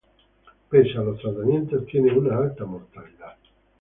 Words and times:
Pese 0.71 0.97
a 0.97 1.03
los 1.03 1.19
tratamientos, 1.21 1.85
tiene 1.85 2.11
una 2.11 2.35
alta 2.39 2.65
mortalidad. 2.65 3.35